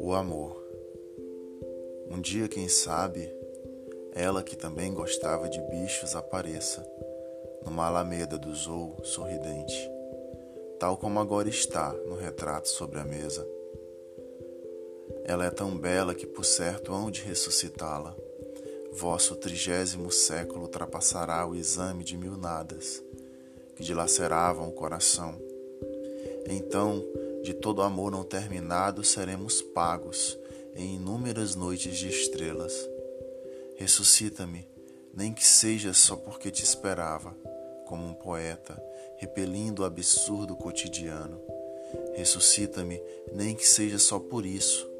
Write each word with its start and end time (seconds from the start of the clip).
O 0.00 0.12
amor. 0.12 0.60
Um 2.10 2.20
dia, 2.20 2.48
quem 2.48 2.68
sabe, 2.68 3.32
ela 4.12 4.42
que 4.42 4.56
também 4.56 4.92
gostava 4.92 5.48
de 5.48 5.60
bichos 5.60 6.16
apareça 6.16 6.84
numa 7.64 7.86
alameda 7.86 8.36
do 8.36 8.52
zoo 8.52 8.96
sorridente, 9.04 9.88
tal 10.80 10.96
como 10.96 11.20
agora 11.20 11.48
está 11.48 11.92
no 11.92 12.16
retrato 12.16 12.68
sobre 12.68 12.98
a 12.98 13.04
mesa. 13.04 13.46
Ela 15.24 15.46
é 15.46 15.50
tão 15.50 15.78
bela 15.78 16.12
que 16.12 16.26
por 16.26 16.44
certo 16.44 16.92
hão 16.92 17.08
de 17.08 17.22
ressuscitá-la. 17.22 18.16
Vosso 18.92 19.36
trigésimo 19.36 20.10
século 20.10 20.62
ultrapassará 20.62 21.46
o 21.46 21.54
exame 21.54 22.02
de 22.02 22.16
mil 22.16 22.36
nadas 22.36 23.06
que 23.78 23.84
dilaceravam 23.84 24.68
o 24.68 24.72
coração. 24.72 25.40
Então, 26.48 27.04
de 27.44 27.54
todo 27.54 27.80
amor 27.80 28.10
não 28.10 28.24
terminado, 28.24 29.04
seremos 29.04 29.62
pagos 29.62 30.36
em 30.74 30.96
inúmeras 30.96 31.54
noites 31.54 31.96
de 31.96 32.08
estrelas. 32.08 32.74
Ressuscita-me, 33.76 34.66
nem 35.14 35.32
que 35.32 35.46
seja 35.46 35.94
só 35.94 36.16
porque 36.16 36.50
te 36.50 36.64
esperava, 36.64 37.36
como 37.86 38.04
um 38.04 38.14
poeta, 38.14 38.82
repelindo 39.16 39.82
o 39.82 39.84
absurdo 39.84 40.56
cotidiano. 40.56 41.40
Ressuscita-me, 42.16 43.00
nem 43.32 43.54
que 43.54 43.64
seja 43.64 44.00
só 44.00 44.18
por 44.18 44.44
isso. 44.44 44.90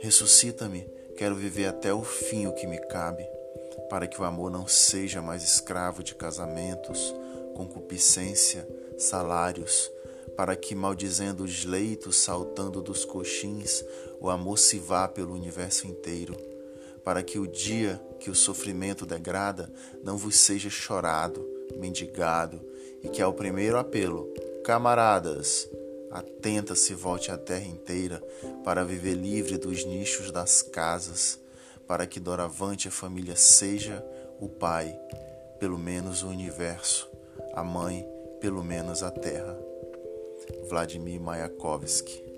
Ressuscita-me, 0.00 0.90
quero 1.16 1.36
viver 1.36 1.66
até 1.66 1.94
o 1.94 2.02
fim 2.02 2.48
o 2.48 2.52
que 2.52 2.66
me 2.66 2.78
cabe, 2.78 3.24
para 3.88 4.08
que 4.08 4.20
o 4.20 4.24
amor 4.24 4.50
não 4.50 4.66
seja 4.66 5.22
mais 5.22 5.44
escravo 5.44 6.02
de 6.02 6.16
casamentos, 6.16 7.14
concupiscência, 7.54 8.68
salários, 8.98 9.90
para 10.36 10.56
que, 10.56 10.74
maldizendo 10.74 11.44
os 11.44 11.64
leitos, 11.64 12.16
saltando 12.16 12.80
dos 12.80 13.04
coxins, 13.04 13.84
o 14.20 14.30
amor 14.30 14.58
se 14.58 14.78
vá 14.78 15.06
pelo 15.08 15.34
universo 15.34 15.86
inteiro, 15.86 16.36
para 17.04 17.22
que 17.22 17.38
o 17.38 17.46
dia 17.46 18.00
que 18.20 18.30
o 18.30 18.34
sofrimento 18.34 19.04
degrada 19.04 19.72
não 20.02 20.16
vos 20.16 20.36
seja 20.36 20.70
chorado, 20.70 21.46
mendigado, 21.76 22.60
e 23.02 23.08
que 23.08 23.20
ao 23.20 23.34
primeiro 23.34 23.76
apelo, 23.76 24.32
camaradas, 24.64 25.68
atenta 26.10 26.74
se 26.74 26.94
volte 26.94 27.30
a 27.30 27.38
terra 27.38 27.66
inteira 27.66 28.22
para 28.64 28.84
viver 28.84 29.14
livre 29.14 29.56
dos 29.56 29.84
nichos 29.84 30.30
das 30.30 30.62
casas, 30.62 31.40
para 31.86 32.06
que 32.06 32.20
doravante 32.20 32.86
a 32.86 32.90
família 32.90 33.34
seja 33.34 34.04
o 34.38 34.48
pai, 34.48 34.96
pelo 35.58 35.78
menos 35.78 36.22
o 36.22 36.28
universo, 36.28 37.08
a 37.52 37.62
mãe, 37.62 38.06
pelo 38.40 38.62
menos 38.62 39.02
a 39.02 39.10
terra. 39.10 39.58
Vladimir 40.68 41.20
Mayakovsky 41.20 42.31